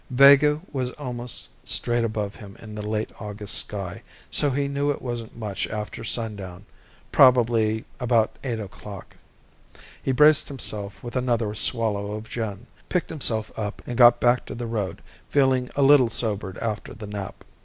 [0.09, 4.99] Vega was almost straight above him in the late August sky, so he knew it
[4.99, 6.65] wasn't much after sundown
[7.11, 9.15] probably about eight o'clock.
[10.01, 14.55] He braced himself with another swallow of gin, picked himself up and got back to
[14.55, 17.43] the road, feeling a little sobered after the nap.